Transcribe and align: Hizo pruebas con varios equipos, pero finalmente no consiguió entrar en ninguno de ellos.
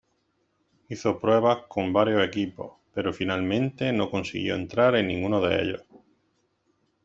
Hizo 0.89 1.19
pruebas 1.19 1.65
con 1.69 1.93
varios 1.93 2.25
equipos, 2.25 2.71
pero 2.91 3.13
finalmente 3.13 3.93
no 3.93 4.09
consiguió 4.09 4.55
entrar 4.55 4.95
en 4.95 5.05
ninguno 5.07 5.41
de 5.41 5.61
ellos. 5.61 5.83